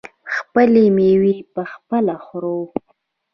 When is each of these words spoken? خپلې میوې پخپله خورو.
خپلې 0.35 0.83
میوې 0.97 1.35
پخپله 1.53 2.15
خورو. 2.25 2.57